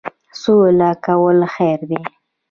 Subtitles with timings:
[0.41, 2.01] سوله کول خیر دی